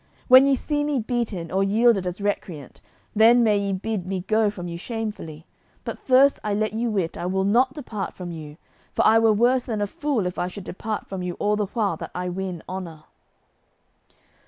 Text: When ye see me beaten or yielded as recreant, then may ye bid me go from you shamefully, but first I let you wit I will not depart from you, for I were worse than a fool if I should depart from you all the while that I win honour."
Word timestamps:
When 0.27 0.47
ye 0.47 0.55
see 0.55 0.83
me 0.83 0.97
beaten 0.97 1.51
or 1.51 1.63
yielded 1.63 2.07
as 2.07 2.19
recreant, 2.19 2.81
then 3.15 3.43
may 3.43 3.59
ye 3.59 3.71
bid 3.71 4.07
me 4.07 4.21
go 4.21 4.49
from 4.49 4.67
you 4.67 4.75
shamefully, 4.75 5.45
but 5.83 5.99
first 5.99 6.39
I 6.43 6.55
let 6.55 6.73
you 6.73 6.89
wit 6.89 7.19
I 7.19 7.27
will 7.27 7.43
not 7.43 7.73
depart 7.75 8.11
from 8.15 8.31
you, 8.31 8.57
for 8.93 9.05
I 9.05 9.19
were 9.19 9.31
worse 9.31 9.65
than 9.65 9.79
a 9.79 9.85
fool 9.85 10.25
if 10.25 10.39
I 10.39 10.47
should 10.47 10.63
depart 10.63 11.05
from 11.05 11.21
you 11.21 11.35
all 11.35 11.55
the 11.55 11.67
while 11.75 11.97
that 11.97 12.09
I 12.15 12.29
win 12.29 12.63
honour." 12.67 13.03